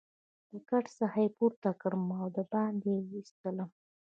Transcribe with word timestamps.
له 0.51 0.59
کټ 0.69 0.85
څخه 0.99 1.17
يې 1.23 1.29
پورته 1.37 1.69
کړم 1.81 2.05
او 2.21 2.27
دباندې 2.37 2.89
يې 2.95 3.01
وایستلم. 3.07 3.69